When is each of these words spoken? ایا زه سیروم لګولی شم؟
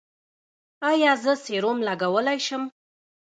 ایا 0.89 1.11
زه 1.23 1.33
سیروم 1.43 1.77
لګولی 1.87 2.39
شم؟ 2.45 2.63